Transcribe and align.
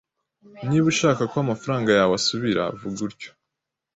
Niba 0.67 0.85
ushaka 0.93 1.21
ko 1.31 1.35
amafaranga 1.45 1.89
yawe 1.97 2.13
asubira, 2.19 2.63
vuga 2.79 2.99
utyo. 3.09 3.29